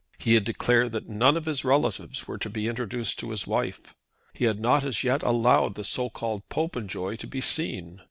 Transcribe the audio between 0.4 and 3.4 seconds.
declared that none of his relatives were to be introduced to